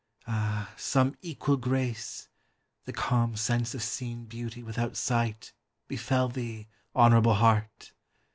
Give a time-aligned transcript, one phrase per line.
[0.25, 2.27] Ah, some equal grace
[2.85, 5.53] (The calm sense of seen beauty without sight)
[5.87, 7.93] Befell thee, honorable heart!